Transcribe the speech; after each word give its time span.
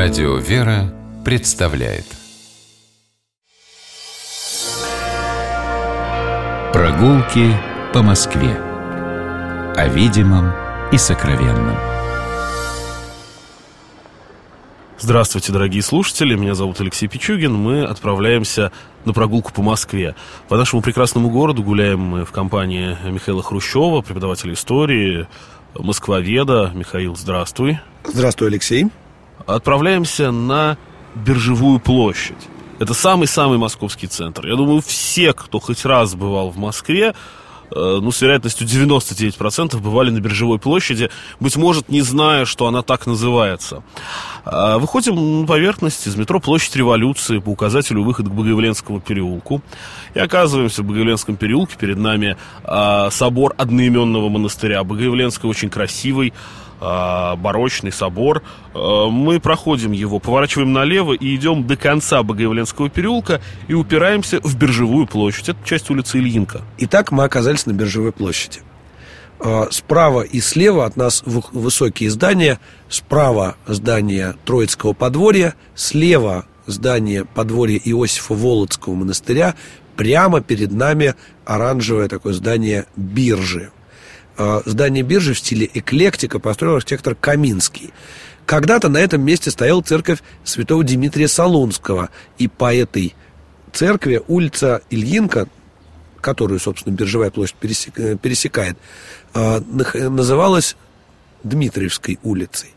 Радио 0.00 0.36
«Вера» 0.36 0.94
представляет. 1.24 2.04
Прогулки 6.72 7.52
по 7.92 8.04
Москве. 8.04 8.54
О 9.74 9.88
видимом 9.88 10.52
и 10.92 10.98
сокровенном. 10.98 11.76
Здравствуйте, 15.00 15.52
дорогие 15.52 15.82
слушатели, 15.82 16.36
меня 16.36 16.54
зовут 16.54 16.80
Алексей 16.80 17.08
Пичугин. 17.08 17.54
Мы 17.54 17.82
отправляемся 17.82 18.70
на 19.04 19.12
прогулку 19.12 19.52
по 19.52 19.62
Москве. 19.62 20.14
По 20.48 20.56
нашему 20.56 20.80
прекрасному 20.80 21.28
городу 21.28 21.64
гуляем 21.64 21.98
мы 21.98 22.24
в 22.24 22.30
компании 22.30 22.96
Михаила 23.04 23.42
Хрущева, 23.42 24.02
преподавателя 24.02 24.52
истории, 24.54 25.26
москвоведа. 25.74 26.70
Михаил, 26.72 27.16
здравствуй. 27.16 27.80
Здравствуй, 28.04 28.46
Алексей 28.46 28.86
Отправляемся 29.48 30.30
на 30.30 30.78
Биржевую 31.14 31.80
площадь 31.80 32.48
это 32.78 32.94
самый-самый 32.94 33.58
московский 33.58 34.06
центр. 34.06 34.46
Я 34.46 34.56
думаю, 34.56 34.80
все, 34.80 35.32
кто 35.32 35.58
хоть 35.58 35.84
раз 35.84 36.14
бывал 36.14 36.50
в 36.50 36.56
Москве, 36.56 37.14
э, 37.70 37.98
ну, 38.00 38.12
с 38.12 38.20
вероятностью 38.22 38.66
99% 38.66 39.80
бывали 39.80 40.10
на 40.10 40.20
Биржевой 40.20 40.58
площади, 40.58 41.10
быть 41.40 41.56
может, 41.56 41.88
не 41.88 42.02
зная, 42.02 42.44
что 42.44 42.66
она 42.66 42.82
так 42.82 43.06
называется. 43.06 43.82
А, 44.44 44.78
выходим 44.78 45.40
на 45.40 45.46
поверхность 45.46 46.06
из 46.06 46.16
метро 46.16 46.40
Площадь 46.40 46.76
Революции 46.76 47.38
по 47.38 47.50
указателю 47.50 48.04
выход 48.04 48.26
к 48.28 48.30
Богоявленскому 48.30 49.00
переулку. 49.00 49.60
И 50.14 50.20
оказываемся 50.20 50.82
в 50.82 50.86
Богоявленском 50.86 51.36
переулке. 51.36 51.76
Перед 51.76 51.98
нами 51.98 52.36
а, 52.62 53.10
собор 53.10 53.54
одноименного 53.58 54.28
монастыря. 54.28 54.84
Богоявленский 54.84 55.48
очень 55.48 55.68
красивый, 55.68 56.32
барочный 56.80 57.92
собор. 57.92 58.42
А, 58.74 59.08
мы 59.08 59.40
проходим 59.40 59.92
его, 59.92 60.18
поворачиваем 60.18 60.72
налево 60.72 61.12
и 61.12 61.34
идем 61.34 61.66
до 61.66 61.76
конца 61.76 62.22
Богоявленского 62.22 62.88
переулка 62.88 63.40
и 63.66 63.74
упираемся 63.74 64.40
в 64.40 64.56
Биржевую 64.56 65.06
площадь. 65.06 65.48
Это 65.48 65.58
часть 65.64 65.90
улицы 65.90 66.18
Ильинка. 66.18 66.62
Итак, 66.78 67.10
мы 67.12 67.24
оказались 67.24 67.66
на 67.66 67.72
Биржевой 67.72 68.12
площади. 68.12 68.60
А, 69.40 69.68
справа 69.70 70.22
и 70.22 70.40
слева 70.40 70.84
от 70.84 70.96
нас 70.96 71.22
высокие 71.24 72.10
здания. 72.10 72.58
Справа 72.88 73.56
здание 73.66 74.34
Троицкого 74.44 74.92
подворья, 74.92 75.54
слева 75.74 76.46
здание 76.66 77.24
подворья 77.24 77.80
Иосифа 77.84 78.34
Володского 78.34 78.94
монастыря. 78.94 79.54
Прямо 79.96 80.40
перед 80.40 80.72
нами 80.72 81.14
оранжевое 81.44 82.08
такое 82.08 82.32
здание 82.32 82.86
биржи. 82.96 83.70
А, 84.38 84.62
здание 84.64 85.02
биржи 85.02 85.34
в 85.34 85.38
стиле 85.38 85.68
эклектика 85.74 86.38
построил 86.38 86.76
архитектор 86.76 87.16
Каминский. 87.16 87.92
Когда-то 88.46 88.88
на 88.88 88.98
этом 88.98 89.20
месте 89.20 89.50
стояла 89.50 89.82
церковь 89.82 90.20
святого 90.44 90.84
Дмитрия 90.84 91.26
Солунского, 91.26 92.10
и 92.38 92.46
по 92.46 92.72
этой 92.72 93.16
церкви 93.72 94.22
улица 94.28 94.80
Ильинка, 94.90 95.48
которую, 96.20 96.60
собственно, 96.60 96.94
биржевая 96.94 97.30
площадь 97.30 97.56
э, 97.96 98.16
пересекает, 98.16 98.78
а, 99.34 99.60
называлась 99.60 100.76
Дмитриевской 101.42 102.20
улицей. 102.22 102.70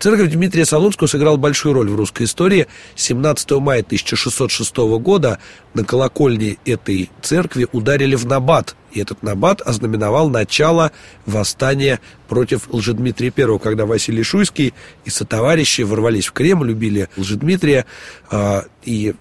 Церковь 0.00 0.30
Дмитрия 0.30 0.64
Солунского 0.64 1.08
сыграла 1.08 1.36
большую 1.36 1.74
роль 1.74 1.90
в 1.90 1.96
русской 1.96 2.22
истории. 2.24 2.68
17 2.94 3.50
мая 3.52 3.80
1606 3.80 4.76
года 5.00 5.40
на 5.74 5.84
колокольне 5.84 6.56
этой 6.64 7.10
церкви 7.20 7.66
ударили 7.72 8.14
в 8.14 8.24
набат. 8.24 8.76
И 8.92 9.00
этот 9.00 9.24
набат 9.24 9.60
ознаменовал 9.60 10.30
начало 10.30 10.92
восстания 11.26 12.00
против 12.28 12.68
Лжедмитрия 12.72 13.32
I, 13.36 13.58
когда 13.58 13.86
Василий 13.86 14.22
Шуйский 14.22 14.72
и 15.04 15.10
сотоварищи 15.10 15.82
ворвались 15.82 16.26
в 16.26 16.32
Кремль, 16.32 16.68
любили 16.68 17.08
Лжедмитрия 17.16 17.84
э, 18.30 18.62
и 18.84 19.14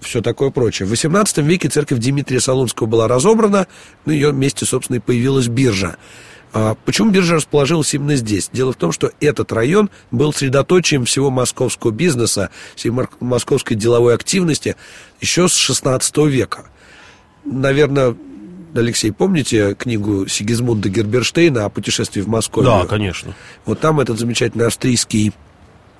все 0.00 0.20
такое 0.20 0.50
прочее. 0.50 0.88
В 0.88 0.92
XVIII 0.92 1.42
веке 1.42 1.68
церковь 1.68 2.00
Дмитрия 2.00 2.40
Солунского 2.40 2.88
была 2.88 3.06
разобрана, 3.06 3.68
на 4.04 4.10
ее 4.10 4.32
месте, 4.32 4.66
собственно, 4.66 4.96
и 4.96 5.00
появилась 5.00 5.46
биржа. 5.46 5.96
А 6.54 6.76
почему 6.84 7.10
биржа 7.10 7.34
расположилась 7.34 7.92
именно 7.94 8.14
здесь? 8.14 8.48
Дело 8.52 8.72
в 8.72 8.76
том, 8.76 8.92
что 8.92 9.10
этот 9.20 9.52
район 9.52 9.90
был 10.12 10.32
средоточием 10.32 11.04
всего 11.04 11.28
московского 11.28 11.90
бизнеса, 11.90 12.50
всей 12.76 12.92
московской 13.18 13.76
деловой 13.76 14.14
активности 14.14 14.76
еще 15.20 15.48
с 15.48 15.52
XVI 15.52 16.28
века. 16.28 16.66
Наверное, 17.44 18.16
Алексей, 18.72 19.10
помните 19.10 19.74
книгу 19.74 20.28
Сигизмунда 20.28 20.88
Герберштейна 20.88 21.64
о 21.64 21.70
путешествии 21.70 22.20
в 22.20 22.28
Москву? 22.28 22.62
Да, 22.62 22.86
конечно. 22.86 23.34
Вот 23.66 23.80
там 23.80 23.98
этот 23.98 24.20
замечательный 24.20 24.66
австрийский 24.66 25.32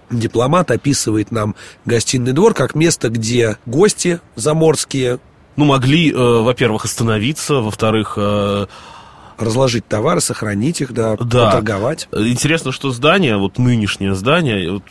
дипломат 0.09 0.71
описывает 0.71 1.33
нам 1.33 1.57
гостиный 1.85 2.33
двор 2.33 2.55
как 2.55 2.77
место, 2.77 3.09
где 3.09 3.59
гости 3.67 4.21
заморские... 4.37 5.19
Ну, 5.57 5.65
могли, 5.65 6.13
э, 6.13 6.17
во-первых, 6.17 6.85
остановиться, 6.85 7.55
во-вторых, 7.55 8.15
э, 8.17 8.67
разложить 9.39 9.87
товары, 9.87 10.21
сохранить 10.21 10.81
их, 10.81 10.93
да, 10.93 11.17
да. 11.17 11.51
торговать. 11.51 12.09
Интересно, 12.13 12.73
что 12.73 12.91
здание, 12.91 13.37
вот 13.37 13.59
нынешнее 13.59 14.15
здание, 14.15 14.73
вот, 14.73 14.83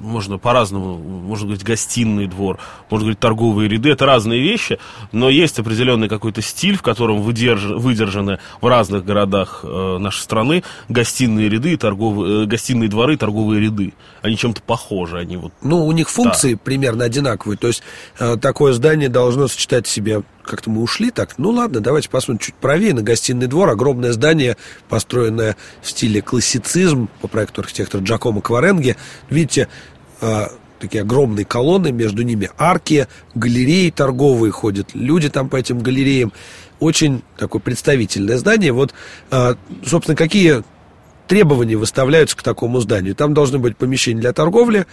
можно 0.00 0.38
по-разному, 0.38 0.96
можно 0.96 1.46
говорить 1.46 1.64
гостиный 1.64 2.26
двор, 2.26 2.58
можно 2.90 3.04
говорить 3.04 3.20
торговые 3.20 3.68
ряды, 3.68 3.90
это 3.90 4.06
разные 4.06 4.40
вещи, 4.40 4.78
но 5.12 5.28
есть 5.28 5.58
определенный 5.58 6.08
какой-то 6.08 6.42
стиль, 6.42 6.76
в 6.76 6.82
котором 6.82 7.22
выдерж, 7.22 7.64
выдержаны 7.64 8.38
в 8.60 8.66
разных 8.66 9.04
городах 9.04 9.60
э, 9.62 9.98
нашей 9.98 10.20
страны 10.20 10.62
гостиные 10.88 11.48
ряды, 11.48 11.76
торговые, 11.76 12.44
э, 12.44 12.46
гостиные 12.46 12.88
дворы, 12.88 13.16
торговые 13.16 13.60
ряды. 13.60 13.94
Они 14.22 14.36
чем-то 14.36 14.62
похожи, 14.62 15.18
они 15.18 15.36
вот. 15.36 15.52
Ну, 15.62 15.84
у 15.86 15.92
них 15.92 16.08
функции 16.08 16.54
да. 16.54 16.60
примерно 16.62 17.04
одинаковые, 17.04 17.58
то 17.58 17.68
есть 17.68 17.82
э, 18.18 18.36
такое 18.36 18.72
здание 18.72 19.08
должно 19.08 19.48
сочетать 19.48 19.86
в 19.86 19.90
себе 19.90 20.22
как-то 20.44 20.70
мы 20.70 20.82
ушли 20.82 21.10
так. 21.10 21.34
Ну 21.38 21.50
ладно, 21.50 21.80
давайте 21.80 22.08
посмотрим 22.08 22.38
чуть 22.38 22.54
правее 22.54 22.94
на 22.94 23.02
гостиный 23.02 23.46
двор. 23.46 23.70
Огромное 23.74 24.12
здание, 24.12 24.56
построенное 24.88 25.56
в 25.82 25.90
стиле 25.90 26.22
классицизм 26.22 27.08
по 27.20 27.28
проекту 27.28 27.60
архитектора 27.60 28.02
Джакомо 28.02 28.40
Кваренги. 28.40 28.96
Видите, 29.30 29.68
э, 30.20 30.46
такие 30.80 31.02
огромные 31.02 31.44
колонны, 31.44 31.92
между 31.92 32.22
ними 32.22 32.50
арки, 32.58 33.08
галереи 33.34 33.90
торговые 33.90 34.52
ходят, 34.52 34.94
люди 34.94 35.28
там 35.28 35.48
по 35.48 35.56
этим 35.56 35.80
галереям. 35.80 36.32
Очень 36.80 37.22
такое 37.38 37.60
представительное 37.60 38.36
здание. 38.38 38.72
Вот, 38.72 38.92
э, 39.30 39.54
собственно, 39.86 40.16
какие 40.16 40.62
требования 41.26 41.76
выставляются 41.76 42.36
к 42.36 42.42
такому 42.42 42.80
зданию? 42.80 43.14
Там 43.14 43.32
должны 43.32 43.58
быть 43.58 43.76
помещения 43.76 44.20
для 44.20 44.32
торговли, 44.32 44.86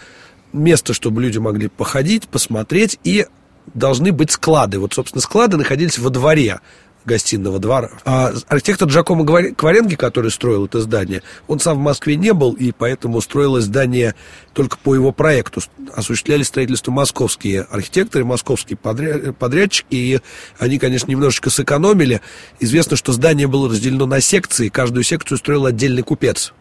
место, 0.53 0.93
чтобы 0.93 1.21
люди 1.21 1.37
могли 1.37 1.67
походить, 1.67 2.27
посмотреть 2.27 2.99
и 3.03 3.25
должны 3.73 4.11
быть 4.11 4.31
склады. 4.31 4.79
Вот, 4.79 4.93
собственно, 4.93 5.21
склады 5.21 5.57
находились 5.57 5.97
во 5.97 6.09
дворе 6.09 6.59
гостиного 7.05 7.59
двора. 7.59 7.91
А 8.05 8.31
архитектор 8.47 8.87
Джакомо 8.87 9.25
Кваренги, 9.53 9.95
который 9.95 10.31
строил 10.31 10.65
это 10.65 10.81
здание, 10.81 11.23
он 11.47 11.59
сам 11.59 11.77
в 11.77 11.81
Москве 11.81 12.15
не 12.15 12.33
был, 12.33 12.53
и 12.53 12.71
поэтому 12.71 13.21
строилось 13.21 13.65
здание 13.65 14.15
только 14.53 14.77
по 14.77 14.93
его 14.93 15.11
проекту. 15.11 15.61
Осуществляли 15.93 16.43
строительство 16.43 16.91
московские 16.91 17.61
архитекторы, 17.61 18.25
московские 18.25 18.77
подрядчики, 18.77 19.85
и 19.89 20.19
они, 20.59 20.79
конечно, 20.79 21.09
немножечко 21.09 21.49
сэкономили. 21.49 22.21
Известно, 22.59 22.95
что 22.97 23.13
здание 23.13 23.47
было 23.47 23.69
разделено 23.69 24.05
на 24.05 24.21
секции, 24.21 24.69
каждую 24.69 25.03
секцию 25.03 25.37
строил 25.37 25.65
отдельный 25.65 26.03
купец. 26.03 26.53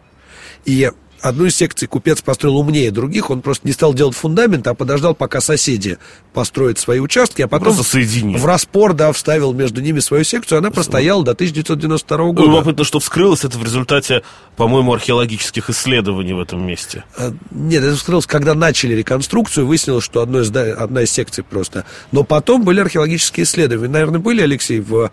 И 0.65 0.91
одну 1.21 1.45
из 1.45 1.55
секций 1.55 1.87
купец 1.87 2.21
построил 2.21 2.57
умнее 2.57 2.91
других, 2.91 3.29
он 3.29 3.41
просто 3.41 3.67
не 3.67 3.73
стал 3.73 3.93
делать 3.93 4.15
фундамент, 4.15 4.67
а 4.67 4.73
подождал, 4.73 5.15
пока 5.15 5.41
соседи 5.41 5.97
построят 6.33 6.79
свои 6.79 6.99
участки, 6.99 7.41
а 7.41 7.47
потом 7.47 7.73
в 7.73 8.45
распор, 8.45 8.93
да, 8.93 9.11
вставил 9.11 9.53
между 9.53 9.81
ними 9.81 9.99
свою 9.99 10.23
секцию, 10.23 10.59
она 10.59 10.71
простояла 10.71 11.23
до 11.23 11.31
1992 11.31 12.17
ну, 12.17 12.33
года. 12.33 12.41
Ну, 12.41 12.47
любопытно, 12.47 12.83
что 12.83 12.99
вскрылось 12.99 13.43
это 13.43 13.57
в 13.57 13.63
результате, 13.63 14.23
по-моему, 14.55 14.93
археологических 14.93 15.69
исследований 15.69 16.33
в 16.33 16.39
этом 16.39 16.65
месте. 16.65 17.03
А, 17.17 17.33
нет, 17.51 17.83
это 17.83 17.95
вскрылось, 17.95 18.25
когда 18.25 18.53
начали 18.53 18.93
реконструкцию, 18.93 19.67
выяснилось, 19.67 20.03
что 20.03 20.21
одно 20.21 20.41
из, 20.41 20.55
одна 20.55 21.03
из 21.03 21.11
секций 21.11 21.43
просто. 21.43 21.85
Но 22.11 22.23
потом 22.23 22.63
были 22.63 22.79
археологические 22.79 23.43
исследования. 23.43 23.91
Наверное, 23.91 24.19
были, 24.19 24.41
Алексей, 24.41 24.79
в 24.79 25.11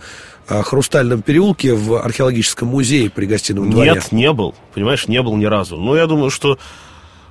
Хрустальном 0.49 1.21
переулке 1.21 1.75
в 1.75 2.03
археологическом 2.03 2.69
музее 2.69 3.11
при 3.11 3.27
гостином 3.27 3.71
дворе? 3.71 3.93
Нет, 3.93 4.13
не 4.13 4.33
был. 4.33 4.55
Понимаешь, 4.75 5.07
не 5.07 5.23
был 5.23 5.37
ни 5.37 5.45
разу. 5.45 5.77
Но 5.77 5.95
я 5.99 6.07
думаю, 6.07 6.31
что 6.31 6.59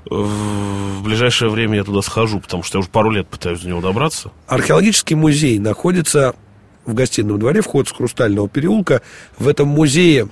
в 0.09 1.03
ближайшее 1.03 1.49
время 1.49 1.77
я 1.77 1.83
туда 1.83 2.01
схожу, 2.01 2.39
потому 2.39 2.63
что 2.63 2.77
я 2.77 2.79
уже 2.79 2.89
пару 2.89 3.11
лет 3.11 3.27
пытаюсь 3.27 3.61
до 3.61 3.67
него 3.67 3.81
добраться. 3.81 4.31
Археологический 4.47 5.15
музей 5.15 5.59
находится 5.59 6.35
в 6.85 6.93
гостином 6.93 7.39
дворе, 7.39 7.61
вход 7.61 7.87
с 7.87 7.91
Хрустального 7.91 8.47
переулка. 8.47 9.01
В 9.37 9.47
этом 9.47 9.67
музее 9.67 10.29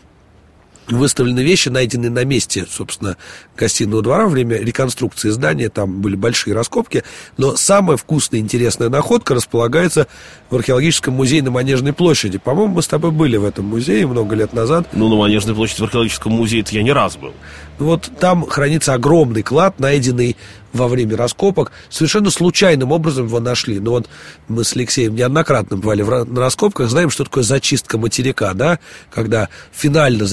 выставлены 0.87 1.39
вещи, 1.39 1.69
найденные 1.69 2.11
на 2.11 2.23
месте, 2.23 2.65
собственно, 2.69 3.17
гостиного 3.57 4.01
двора 4.01 4.23
во 4.23 4.29
время 4.29 4.57
реконструкции 4.57 5.29
здания. 5.29 5.69
Там 5.69 6.01
были 6.01 6.15
большие 6.15 6.53
раскопки. 6.53 7.03
Но 7.37 7.55
самая 7.55 7.97
вкусная 7.97 8.39
и 8.39 8.43
интересная 8.43 8.89
находка 8.89 9.33
располагается 9.33 10.07
в 10.49 10.55
археологическом 10.55 11.13
музее 11.13 11.41
на 11.41 11.51
Манежной 11.51 11.93
площади. 11.93 12.37
По-моему, 12.37 12.75
мы 12.75 12.81
с 12.81 12.87
тобой 12.87 13.11
были 13.11 13.37
в 13.37 13.45
этом 13.45 13.65
музее 13.65 14.05
много 14.07 14.35
лет 14.35 14.53
назад. 14.53 14.87
Ну, 14.93 15.09
на 15.09 15.15
Манежной 15.15 15.55
площади 15.55 15.81
в 15.81 15.83
археологическом 15.85 16.31
музее 16.31 16.63
я 16.69 16.83
не 16.83 16.91
раз 16.91 17.17
был. 17.17 17.33
Вот 17.77 18.09
там 18.19 18.45
хранится 18.45 18.93
огромный 18.93 19.43
клад, 19.43 19.79
найденный 19.79 20.37
во 20.71 20.87
время 20.87 21.17
раскопок. 21.17 21.71
Совершенно 21.89 22.29
случайным 22.29 22.91
образом 22.91 23.27
его 23.27 23.39
нашли. 23.39 23.79
Но 23.79 23.91
вот 23.91 24.09
мы 24.47 24.63
с 24.63 24.75
Алексеем 24.75 25.15
неоднократно 25.15 25.77
бывали 25.77 26.01
в, 26.01 26.25
на 26.25 26.41
раскопках, 26.41 26.89
знаем, 26.89 27.09
что 27.09 27.23
такое 27.23 27.43
зачистка 27.43 27.97
материка, 27.97 28.53
да? 28.53 28.79
Когда 29.13 29.49
финально 29.73 30.25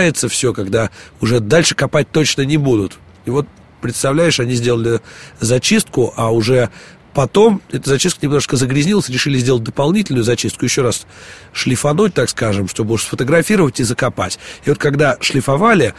зачищается 0.00 0.28
все, 0.28 0.52
когда 0.52 0.90
уже 1.20 1.40
дальше 1.40 1.74
копать 1.74 2.10
точно 2.10 2.42
не 2.42 2.56
будут. 2.56 2.98
И 3.26 3.30
вот, 3.30 3.46
представляешь, 3.80 4.40
они 4.40 4.54
сделали 4.54 5.00
зачистку, 5.40 6.12
а 6.16 6.32
уже 6.32 6.70
Потом 7.12 7.60
эта 7.72 7.90
зачистка 7.90 8.24
немножко 8.24 8.56
загрязнилась, 8.56 9.08
решили 9.08 9.36
сделать 9.36 9.64
дополнительную 9.64 10.22
зачистку, 10.22 10.64
еще 10.64 10.82
раз 10.82 11.08
шлифануть, 11.52 12.14
так 12.14 12.30
скажем, 12.30 12.68
чтобы 12.68 12.94
уж 12.94 13.02
сфотографировать 13.02 13.80
и 13.80 13.82
закопать. 13.82 14.38
И 14.64 14.68
вот 14.68 14.78
когда 14.78 15.16
шлифовали, 15.20 15.92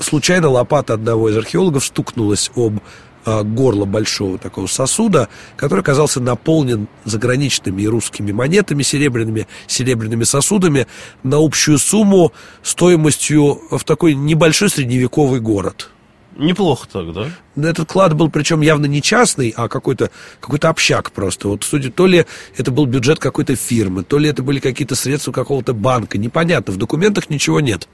случайно 0.00 0.48
лопата 0.48 0.94
одного 0.94 1.28
из 1.28 1.36
археологов 1.36 1.84
стукнулась 1.84 2.50
об 2.56 2.80
а, 3.24 3.42
горло 3.42 3.84
большого 3.84 4.38
такого 4.38 4.66
сосуда, 4.66 5.28
который 5.56 5.80
оказался 5.80 6.20
наполнен 6.20 6.88
заграничными 7.04 7.82
и 7.82 7.88
русскими 7.88 8.32
монетами 8.32 8.82
серебряными, 8.82 9.46
серебряными 9.66 10.24
сосудами 10.24 10.86
на 11.22 11.38
общую 11.38 11.78
сумму 11.78 12.32
стоимостью 12.62 13.60
в 13.70 13.82
такой 13.84 14.14
небольшой 14.14 14.68
средневековый 14.68 15.40
город. 15.40 15.90
Неплохо 16.36 16.88
так, 16.90 17.12
да? 17.12 17.30
Этот 17.56 17.88
клад 17.88 18.14
был, 18.14 18.28
причем 18.28 18.60
явно 18.60 18.86
не 18.86 19.00
частный, 19.00 19.54
а 19.56 19.68
какой-то 19.68 20.10
какой 20.40 20.58
общак 20.58 21.12
просто. 21.12 21.48
Вот 21.48 21.62
судя, 21.62 21.90
то 21.90 22.06
ли 22.06 22.26
это 22.56 22.70
был 22.72 22.86
бюджет 22.86 23.20
какой-то 23.20 23.54
фирмы, 23.54 24.02
то 24.02 24.18
ли 24.18 24.28
это 24.28 24.42
были 24.42 24.58
какие-то 24.58 24.96
средства 24.96 25.32
какого-то 25.32 25.74
банка. 25.74 26.18
Непонятно, 26.18 26.72
в 26.72 26.76
документах 26.76 27.30
ничего 27.30 27.60
нет. 27.60 27.88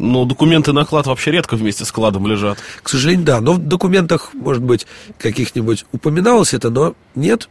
Но 0.00 0.24
документы 0.24 0.72
на 0.72 0.86
клад 0.86 1.06
вообще 1.06 1.30
редко 1.30 1.56
вместе 1.56 1.84
с 1.84 1.92
кладом 1.92 2.26
лежат. 2.26 2.58
К 2.82 2.88
сожалению, 2.88 3.26
да. 3.26 3.40
Но 3.40 3.52
в 3.52 3.58
документах, 3.58 4.30
может 4.32 4.62
быть, 4.62 4.86
каких-нибудь 5.18 5.84
упоминалось 5.92 6.54
это, 6.54 6.70
но 6.70 6.94
нет 7.14 7.48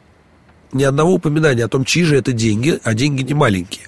ни 0.71 0.83
одного 0.83 1.13
упоминания 1.13 1.65
о 1.65 1.67
том, 1.67 1.85
чьи 1.85 2.03
же 2.03 2.15
это 2.15 2.31
деньги, 2.31 2.79
а 2.83 2.93
деньги 2.93 3.21
не 3.23 3.33
маленькие. 3.33 3.87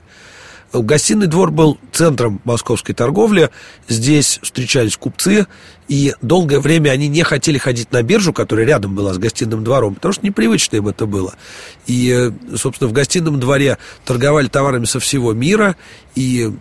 Гостиный 0.73 1.27
двор 1.27 1.51
был 1.51 1.77
центром 1.91 2.39
московской 2.45 2.95
торговли. 2.95 3.49
Здесь 3.89 4.39
встречались 4.41 4.95
купцы, 4.95 5.47
и 5.89 6.13
долгое 6.21 6.59
время 6.59 6.91
они 6.91 7.07
не 7.07 7.23
хотели 7.23 7.57
ходить 7.57 7.91
на 7.91 8.01
биржу, 8.03 8.31
которая 8.31 8.65
рядом 8.65 8.95
была 8.95 9.13
с 9.13 9.17
гостиным 9.17 9.63
двором, 9.63 9.95
потому 9.95 10.13
что 10.13 10.25
непривычно 10.25 10.77
им 10.77 10.87
это 10.87 11.05
было. 11.05 11.33
И, 11.87 12.31
собственно, 12.55 12.89
в 12.89 12.93
гостином 12.93 13.39
дворе 13.39 13.79
торговали 14.05 14.47
товарами 14.47 14.85
со 14.85 14.99
всего 14.99 15.33
мира, 15.33 15.75
и 16.15 16.51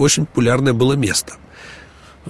очень 0.00 0.26
популярное 0.26 0.72
было 0.72 0.94
место. 0.94 1.34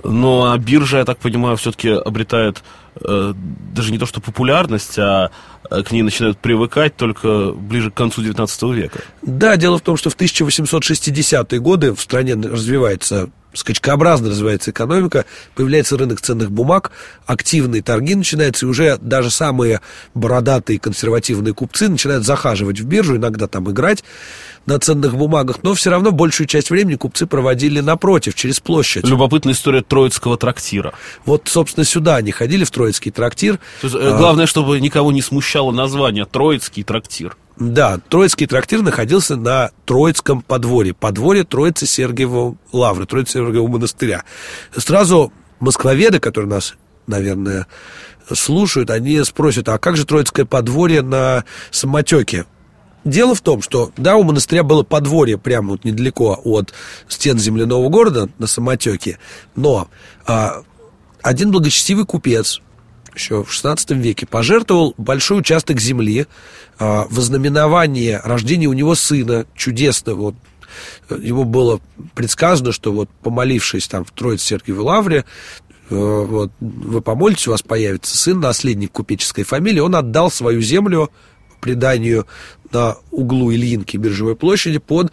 Но 0.05 0.57
биржа, 0.57 0.99
я 0.99 1.05
так 1.05 1.19
понимаю, 1.19 1.57
все-таки 1.57 1.89
обретает 1.89 2.63
э, 3.01 3.35
даже 3.75 3.93
не 3.93 3.99
то 3.99 4.07
что 4.07 4.21
популярность, 4.21 4.99
а 4.99 5.31
э, 5.69 5.83
к 5.83 5.91
ней 5.91 6.03
начинают 6.03 6.39
привыкать 6.39 6.97
только 6.97 7.53
ближе 7.53 7.91
к 7.91 7.95
концу 7.95 8.23
19 8.23 8.63
века. 8.75 9.01
Да, 9.23 9.57
дело 9.57 9.79
в 9.79 9.83
том, 9.83 9.97
что 9.97 10.11
в 10.11 10.17
1860-е 10.17 11.61
годы 11.61 11.93
в 11.93 12.01
стране 12.01 12.35
развивается 12.35 13.31
скачкообразно 13.55 14.31
развивается 14.31 14.71
экономика, 14.71 15.25
появляется 15.55 15.97
рынок 15.97 16.21
ценных 16.21 16.51
бумаг, 16.51 16.93
активные 17.27 17.83
торги 17.83 18.15
начинаются, 18.15 18.67
и 18.67 18.69
уже 18.69 18.99
даже 18.99 19.31
самые 19.31 19.81
бородатые 20.15 20.79
консервативные 20.79 21.55
купцы 21.55 21.89
начинают 21.89 22.25
захаживать 22.25 22.81
в 22.81 22.87
биржу, 22.87 23.17
иногда 23.17 23.47
там 23.47 23.71
играть 23.71 24.05
на 24.67 24.79
ценных 24.79 25.17
бумагах, 25.17 25.63
но 25.63 25.75
все 25.75 25.91
равно 25.91 26.13
большую 26.13 26.47
часть 26.47 26.71
времени 26.71 26.97
купцы 26.97 27.27
проводили 27.27 27.81
напротив, 27.81 28.35
через 28.35 28.61
площадь. 28.61 29.07
Любопытная 29.07 29.55
история 29.55 29.83
Троицкого 29.83 30.37
трактира. 30.37 30.93
Вот, 31.25 31.49
собственно, 31.49 31.85
сюда 31.85 32.17
они 32.17 32.31
ходили, 32.31 32.65
в 32.65 32.71
Троицкий 32.71 33.11
трактир. 33.11 33.59
То 33.81 33.87
есть, 33.87 33.97
а... 33.99 34.17
главное, 34.17 34.47
чтобы 34.47 34.81
никого 34.81 35.13
не 35.13 35.23
смущало 35.23 35.73
название 35.73 36.25
Троицкий 36.25 36.83
трактир. 36.83 37.37
Да, 37.61 37.99
Троицкий 38.09 38.47
трактир 38.47 38.81
находился 38.81 39.37
на 39.37 39.71
Троицком 39.85 40.41
подворье, 40.41 40.95
подворье 40.95 41.45
Троицы 41.45 41.87
Сергиевого 41.87 42.57
Лавры, 42.73 43.05
Троицы 43.05 43.35
Сергиевого 43.35 43.69
монастыря. 43.69 44.25
Сразу 44.75 45.31
москвоведы, 45.61 46.21
которые 46.21 46.49
нас, 46.49 46.75
наверное, 47.07 47.67
слушают, 48.33 48.89
они 48.89 49.23
спросят, 49.25 49.69
а 49.69 49.77
как 49.77 49.99
же 49.99 50.07
Троицкое 50.07 50.47
подворье 50.47 51.03
на 51.03 51.45
самотеке? 51.71 52.47
Дело 53.05 53.35
в 53.35 53.43
том, 53.43 53.61
что, 53.61 53.93
да, 53.99 54.17
у 54.17 54.23
монастыря 54.23 54.63
было 54.63 54.83
подворье 54.83 55.37
прямо 55.37 55.73
вот 55.73 55.85
недалеко 55.85 56.41
от 56.43 56.73
стен 57.09 57.39
земляного 57.39 57.91
города 57.91 58.31
на 58.39 58.47
самотеке, 58.47 59.19
но 59.55 59.89
а, 60.27 60.63
один 61.21 61.51
благочестивый 61.51 62.07
купец, 62.07 62.63
еще 63.15 63.45
в 63.45 63.51
XVI 63.51 63.95
веке, 63.97 64.27
пожертвовал 64.27 64.95
большой 64.97 65.41
участок 65.41 65.81
земли 65.81 66.27
а, 66.79 67.07
во 67.11 67.21
знаменование 67.21 68.21
рождения 68.25 68.67
у 68.67 68.73
него 68.73 68.95
сына 68.95 69.47
чудесного. 69.55 70.17
Вот, 70.17 70.35
ему 71.23 71.45
было 71.45 71.81
предсказано, 72.15 72.73
что 72.73 72.93
вот 72.93 73.11
помолившись 73.23 73.89
там 73.89 74.05
в 74.05 74.11
Троице 74.13 74.59
в 74.59 74.81
Лавре, 74.81 75.25
э, 75.91 75.95
вот, 75.95 76.53
вы 76.61 77.01
помолитесь, 77.01 77.49
у 77.49 77.51
вас 77.51 77.63
появится 77.63 78.17
сын, 78.17 78.41
наследник 78.41 78.93
купеческой 78.93 79.45
фамилии, 79.45 79.81
он 79.81 79.95
отдал 79.95 80.31
свою 80.31 80.61
землю 80.61 81.11
преданию 81.61 82.27
на 82.73 82.97
углу 83.11 83.53
Ильинки 83.53 83.97
Биржевой 83.97 84.37
площади 84.37 84.79
под 84.79 85.13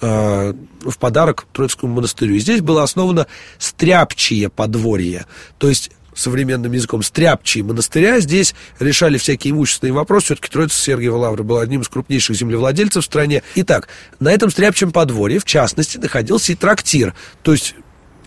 э, 0.00 0.52
в 0.82 0.98
подарок 0.98 1.46
Троицкому 1.52 1.94
монастырю. 1.94 2.34
И 2.34 2.38
здесь 2.38 2.60
было 2.60 2.82
основано 2.82 3.26
стряпчие 3.58 4.48
подворье. 4.48 5.26
То 5.58 5.68
есть 5.68 5.90
современным 6.16 6.72
языком, 6.72 7.02
стряпчие 7.02 7.62
монастыря. 7.62 8.18
Здесь 8.18 8.54
решали 8.80 9.18
всякие 9.18 9.52
имущественные 9.52 9.92
вопросы. 9.92 10.26
Все-таки 10.26 10.50
Троица 10.50 10.76
Сергиева 10.76 11.16
Лавра 11.16 11.42
была 11.42 11.60
одним 11.60 11.82
из 11.82 11.88
крупнейших 11.88 12.34
землевладельцев 12.34 13.04
в 13.04 13.06
стране. 13.06 13.42
Итак, 13.54 13.88
на 14.18 14.32
этом 14.32 14.50
стряпчем 14.50 14.90
подворье, 14.90 15.38
в 15.38 15.44
частности, 15.44 15.98
находился 15.98 16.52
и 16.52 16.54
трактир. 16.56 17.14
То 17.42 17.52
есть 17.52 17.74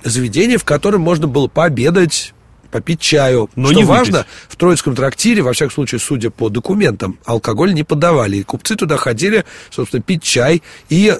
заведение, 0.03 0.57
в 0.57 0.63
котором 0.63 1.01
можно 1.01 1.27
было 1.27 1.47
пообедать, 1.47 2.33
попить 2.71 3.01
чаю. 3.01 3.49
Но 3.55 3.69
Что 3.69 3.75
не 3.79 3.83
важно, 3.83 4.25
в 4.47 4.55
Троицком 4.55 4.95
трактире, 4.95 5.41
во 5.41 5.53
всяком 5.53 5.73
случае, 5.73 5.99
судя 5.99 6.29
по 6.29 6.49
документам, 6.49 7.19
алкоголь 7.25 7.73
не 7.73 7.83
подавали. 7.83 8.37
И 8.37 8.43
купцы 8.43 8.75
туда 8.75 8.97
ходили, 8.97 9.45
собственно, 9.71 10.03
пить 10.03 10.23
чай 10.23 10.61
и 10.89 11.17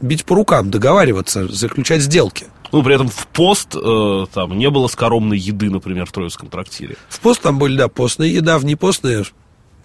бить 0.00 0.24
по 0.24 0.34
рукам, 0.34 0.70
договариваться, 0.70 1.46
заключать 1.48 2.02
сделки. 2.02 2.46
Ну, 2.72 2.82
при 2.82 2.94
этом 2.94 3.08
в 3.08 3.26
пост 3.28 3.74
э, 3.74 4.26
там 4.32 4.56
не 4.56 4.70
было 4.70 4.86
скоромной 4.86 5.38
еды, 5.38 5.70
например, 5.70 6.06
в 6.06 6.12
Троицком 6.12 6.48
трактире. 6.48 6.96
В 7.08 7.20
пост 7.20 7.42
там 7.42 7.58
были, 7.58 7.76
да, 7.76 7.88
постная 7.88 8.28
еда, 8.28 8.58
в 8.58 8.64
непостное 8.64 9.24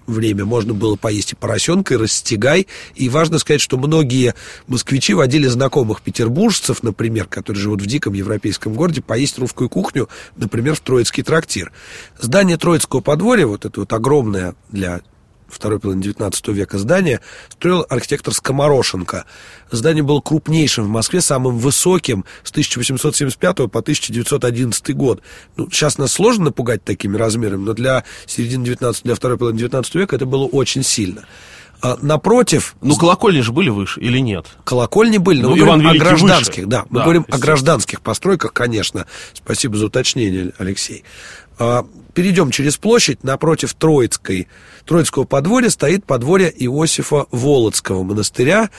время 0.08 0.46
можно 0.46 0.74
было 0.74 0.96
поесть 0.96 1.34
и 1.34 1.36
поросенка, 1.36 1.96
и 1.96 1.98
растягай. 1.98 2.68
И 2.96 3.10
важно 3.10 3.40
сказать, 3.40 3.62
что 3.62 3.78
многие 3.78 4.36
москвичи 4.68 5.14
водили 5.14 5.48
знакомых 5.48 6.02
петербуржцев, 6.02 6.84
например, 6.84 7.26
которые 7.26 7.62
живут 7.62 7.82
в 7.82 7.86
диком 7.86 8.14
европейском 8.14 8.74
городе, 8.74 9.02
поесть 9.02 9.40
русскую 9.40 9.70
кухню, 9.70 10.10
например, 10.36 10.76
в 10.76 10.80
Троицкий 10.82 11.24
трактир. 11.24 11.72
Здание 12.20 12.58
Троицкого 12.58 13.02
подворья, 13.02 13.48
вот 13.48 13.66
это 13.66 13.80
вот 13.80 13.94
огромное 13.94 14.56
для 14.70 15.02
второй 15.48 15.80
половины 15.80 16.04
19 16.04 16.48
века 16.50 16.78
здание 16.78 17.22
строил 17.50 17.86
архитектор 17.90 18.34
Скоморошенко. 18.34 19.26
Здание 19.72 20.04
было 20.04 20.22
крупнейшим 20.22 20.86
в 20.86 20.90
Москве, 20.90 21.22
самым 21.22 21.58
высоким 21.58 22.26
с 22.44 22.52
1875 22.52 23.56
по 23.70 23.80
1911 23.80 24.96
год. 24.96 25.22
Ну, 25.58 25.70
сейчас 25.70 25.98
нас 25.98 26.12
сложно 26.12 26.46
напугать 26.46 26.84
такими 26.84 27.18
размерами, 27.18 27.64
но 27.64 27.74
для 27.74 28.04
середины 28.26 28.66
19 28.66 29.04
для 29.04 29.16
второй 29.16 29.38
половины 29.38 29.60
19 29.60 29.96
века 29.96 30.16
это 30.16 30.26
было 30.26 30.46
очень 30.46 30.84
сильно. 30.84 31.26
А, 31.82 31.98
напротив... 32.02 32.76
Ну, 32.82 32.96
колокольни 32.96 33.42
же 33.42 33.52
были 33.52 33.70
выше 33.70 34.00
или 34.00 34.20
нет? 34.20 34.46
Колокольни 34.64 35.18
были, 35.18 35.42
но 35.42 35.50
ну, 35.50 35.56
мы 35.56 35.60
Иван 35.60 35.80
говорим 35.80 35.92
Великий 35.92 36.06
о 36.06 36.10
гражданских, 36.10 36.56
выше. 36.58 36.68
да. 36.68 36.86
Мы 36.90 37.00
да, 37.00 37.04
говорим 37.04 37.26
о 37.30 37.38
гражданских 37.38 38.02
постройках, 38.02 38.54
конечно. 38.54 39.06
Спасибо 39.34 39.78
за 39.78 39.88
уточнение, 39.88 40.52
Алексей. 40.58 41.04
А, 41.58 41.86
перейдем 42.14 42.52
через 42.52 42.78
площадь, 42.78 43.24
напротив 43.24 43.74
Троицкой, 43.74 44.48
Троицкого 44.86 45.24
подворья 45.24 45.70
стоит 45.70 46.06
подворье 46.06 46.52
Иосифа 46.52 47.26
Володского 47.32 48.04
монастыря, 48.04 48.70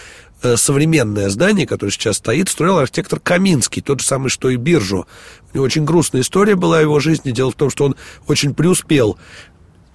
э, 0.42 0.56
современное 0.56 1.30
здание, 1.30 1.66
которое 1.66 1.90
сейчас 1.90 2.18
стоит, 2.18 2.48
строил 2.48 2.78
архитектор 2.78 3.18
Каминский, 3.18 3.82
тот 3.82 4.00
же 4.00 4.06
самый, 4.06 4.28
что 4.28 4.50
и 4.50 4.56
биржу. 4.56 5.06
У 5.52 5.56
него 5.56 5.64
очень 5.64 5.84
грустная 5.84 6.20
история 6.20 6.54
была 6.54 6.80
его 6.80 7.00
жизни. 7.00 7.30
Дело 7.30 7.50
в 7.50 7.54
том, 7.54 7.70
что 7.70 7.86
он 7.86 7.96
очень 8.26 8.54
преуспел 8.54 9.18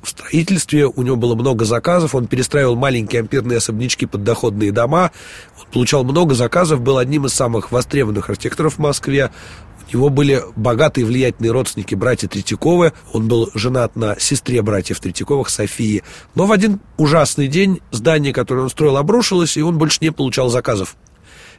в 0.02 0.10
строительстве, 0.10 0.88
у 0.88 1.02
него 1.02 1.16
было 1.16 1.36
много 1.36 1.66
заказов, 1.66 2.16
он 2.16 2.28
перестраивал 2.28 2.76
маленькие 2.76 3.22
ампирные 3.22 3.58
особнячки 3.58 4.06
под 4.06 4.24
доходные 4.24 4.72
дома, 4.72 5.12
он 5.60 5.66
получал 5.72 6.04
много 6.04 6.34
заказов, 6.34 6.82
был 6.82 6.98
одним 6.98 7.26
из 7.26 7.34
самых 7.34 7.72
востребованных 7.72 8.30
архитекторов 8.30 8.76
в 8.76 8.80
Москве, 8.80 9.32
у 9.92 9.98
него 9.98 10.10
были 10.10 10.42
богатые 10.56 11.06
влиятельные 11.06 11.52
родственники 11.52 11.96
братья 11.96 12.30
Третьяковы. 12.30 12.94
Он 13.12 13.28
был 13.28 13.52
женат 13.56 13.98
на 13.98 14.18
сестре 14.18 14.62
братьев 14.62 15.02
Третьяковых, 15.02 15.50
Софии. 15.50 16.04
Но 16.34 16.46
в 16.46 16.54
один 16.54 16.80
ужасный 16.98 17.48
день 17.48 17.82
здание, 17.92 18.32
которое 18.32 18.62
он 18.62 18.70
строил, 18.70 18.96
обрушилось, 18.96 19.58
и 19.58 19.62
он 19.62 19.78
больше 19.78 19.98
не 20.00 20.12
получал 20.12 20.50
заказов. 20.50 20.96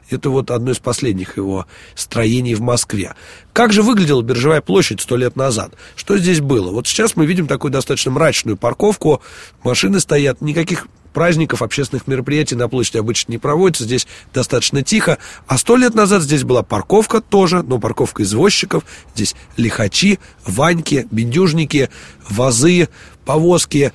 Это 0.09 0.29
вот 0.29 0.51
одно 0.51 0.71
из 0.71 0.79
последних 0.79 1.37
его 1.37 1.65
строений 1.95 2.53
в 2.53 2.61
Москве. 2.61 3.15
Как 3.53 3.73
же 3.73 3.83
выглядела 3.83 4.21
Биржевая 4.21 4.61
площадь 4.61 5.01
сто 5.01 5.15
лет 5.15 5.35
назад? 5.35 5.73
Что 5.95 6.17
здесь 6.17 6.41
было? 6.41 6.71
Вот 6.71 6.87
сейчас 6.87 7.15
мы 7.15 7.25
видим 7.25 7.47
такую 7.47 7.71
достаточно 7.71 8.11
мрачную 8.11 8.57
парковку. 8.57 9.21
Машины 9.63 9.99
стоят, 9.99 10.41
никаких 10.41 10.87
праздников, 11.13 11.61
общественных 11.61 12.07
мероприятий 12.07 12.55
на 12.55 12.67
площади 12.67 12.97
обычно 12.97 13.31
не 13.31 13.37
проводится, 13.37 13.85
здесь 13.85 14.07
достаточно 14.33 14.81
тихо. 14.81 15.19
А 15.47 15.57
сто 15.57 15.77
лет 15.77 15.93
назад 15.93 16.23
здесь 16.23 16.43
была 16.43 16.63
парковка 16.63 17.21
тоже, 17.21 17.61
но 17.63 17.79
парковка 17.79 18.23
извозчиков. 18.23 18.83
Здесь 19.15 19.35
лихачи, 19.55 20.19
ваньки, 20.45 21.07
бендюжники, 21.11 21.89
вазы, 22.27 22.89
повозки, 23.25 23.93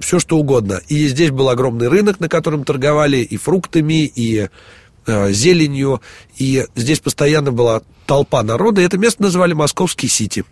все 0.00 0.18
что 0.18 0.38
угодно. 0.38 0.80
И 0.88 1.06
здесь 1.08 1.30
был 1.30 1.48
огромный 1.48 1.88
рынок, 1.88 2.20
на 2.20 2.28
котором 2.28 2.64
торговали 2.64 3.18
и 3.18 3.36
фруктами, 3.36 4.04
и 4.14 4.48
зеленью, 5.06 6.00
и 6.36 6.66
здесь 6.74 7.00
постоянно 7.00 7.52
была 7.52 7.82
толпа 8.06 8.42
народа, 8.42 8.80
и 8.80 8.84
это 8.84 8.98
место 8.98 9.22
называли 9.22 9.52
Московский 9.52 10.08
Сити. 10.08 10.44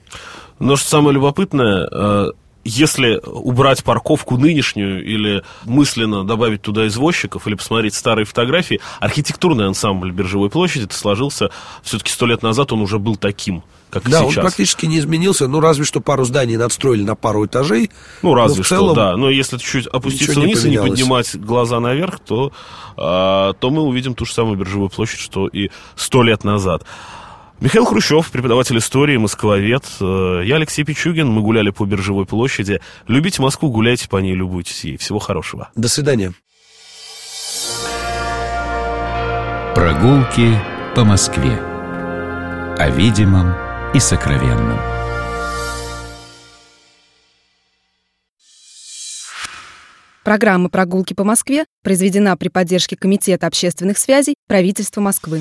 Но 0.58 0.76
что 0.76 0.88
самое 0.88 1.14
любопытное, 1.14 1.88
э, 1.90 2.32
если 2.64 3.20
убрать 3.24 3.82
парковку 3.82 4.36
нынешнюю 4.36 5.04
или 5.04 5.42
мысленно 5.64 6.24
добавить 6.24 6.62
туда 6.62 6.86
извозчиков 6.86 7.46
или 7.46 7.54
посмотреть 7.54 7.94
старые 7.94 8.26
фотографии, 8.26 8.80
архитектурный 9.00 9.66
ансамбль 9.66 10.12
Биржевой 10.12 10.50
площади 10.50 10.88
сложился 10.92 11.50
все-таки 11.82 12.10
сто 12.10 12.26
лет 12.26 12.42
назад, 12.42 12.72
он 12.72 12.80
уже 12.80 12.98
был 12.98 13.16
таким 13.16 13.62
как 13.90 14.08
да, 14.08 14.20
сейчас. 14.20 14.36
он 14.36 14.42
практически 14.42 14.86
не 14.86 14.98
изменился, 14.98 15.48
ну, 15.48 15.60
разве 15.60 15.84
что 15.84 16.00
пару 16.00 16.24
зданий 16.24 16.56
надстроили 16.56 17.02
на 17.02 17.14
пару 17.14 17.46
этажей. 17.46 17.90
Ну, 18.22 18.34
разве 18.34 18.62
что, 18.62 18.94
да. 18.94 19.16
Но 19.16 19.30
если 19.30 19.58
чуть 19.58 19.86
опуститься 19.86 20.38
вниз 20.40 20.64
и 20.64 20.70
не 20.70 20.78
поднимать 20.78 21.36
глаза 21.36 21.80
наверх, 21.80 22.20
то, 22.20 22.52
а, 22.96 23.52
то 23.54 23.70
мы 23.70 23.82
увидим 23.82 24.14
ту 24.14 24.24
же 24.24 24.32
самую 24.32 24.58
биржевую 24.58 24.90
площадь, 24.90 25.20
что 25.20 25.48
и 25.48 25.70
сто 25.96 26.22
лет 26.22 26.44
назад. 26.44 26.84
Михаил 27.60 27.86
Хрущев, 27.86 28.30
преподаватель 28.30 28.78
истории, 28.78 29.16
москвовед. 29.16 29.84
Э, 30.00 30.42
я 30.44 30.56
Алексей 30.56 30.84
Пичугин. 30.84 31.28
Мы 31.28 31.42
гуляли 31.42 31.70
по 31.70 31.84
Биржевой 31.86 32.24
площади. 32.24 32.80
Любите 33.08 33.42
Москву, 33.42 33.70
гуляйте 33.70 34.08
по 34.08 34.18
ней, 34.18 34.34
любуйтесь 34.34 34.84
ей. 34.84 34.96
Всего 34.96 35.18
хорошего. 35.18 35.68
До 35.74 35.88
свидания. 35.88 36.32
Прогулки 39.74 40.56
по 40.94 41.04
Москве. 41.04 41.58
О 42.78 42.90
видимом 42.90 43.67
и 43.94 44.00
сокровенном. 44.00 44.78
Программа 50.24 50.68
«Прогулки 50.68 51.14
по 51.14 51.24
Москве» 51.24 51.64
произведена 51.82 52.36
при 52.36 52.48
поддержке 52.48 52.96
Комитета 52.96 53.46
общественных 53.46 53.96
связей 53.96 54.34
правительства 54.46 55.00
Москвы. 55.00 55.40